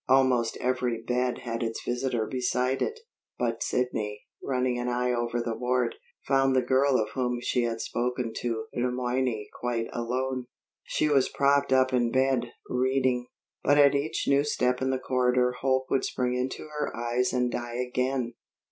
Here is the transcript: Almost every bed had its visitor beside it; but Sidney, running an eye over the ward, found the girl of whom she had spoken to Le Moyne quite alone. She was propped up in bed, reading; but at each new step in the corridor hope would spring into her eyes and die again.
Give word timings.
Almost 0.09 0.57
every 0.59 0.99
bed 0.99 1.37
had 1.43 1.61
its 1.61 1.83
visitor 1.85 2.25
beside 2.25 2.81
it; 2.81 3.01
but 3.37 3.61
Sidney, 3.61 4.23
running 4.41 4.79
an 4.79 4.89
eye 4.89 5.13
over 5.13 5.39
the 5.39 5.55
ward, 5.55 5.93
found 6.27 6.55
the 6.55 6.63
girl 6.63 6.97
of 6.99 7.09
whom 7.11 7.39
she 7.39 7.65
had 7.65 7.81
spoken 7.81 8.33
to 8.37 8.65
Le 8.73 8.89
Moyne 8.89 9.45
quite 9.59 9.85
alone. 9.93 10.45
She 10.85 11.07
was 11.07 11.29
propped 11.29 11.71
up 11.71 11.93
in 11.93 12.09
bed, 12.11 12.51
reading; 12.67 13.27
but 13.63 13.77
at 13.77 13.93
each 13.93 14.25
new 14.27 14.43
step 14.43 14.81
in 14.81 14.89
the 14.89 14.97
corridor 14.97 15.51
hope 15.61 15.85
would 15.91 16.03
spring 16.03 16.33
into 16.33 16.63
her 16.79 16.97
eyes 16.97 17.31
and 17.31 17.51
die 17.51 17.75
again. 17.75 18.33